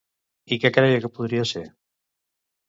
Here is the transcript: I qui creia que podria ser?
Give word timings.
I 0.55 0.57
qui 0.63 0.71
creia 0.77 1.03
que 1.03 1.11
podria 1.19 1.45
ser? 1.51 1.63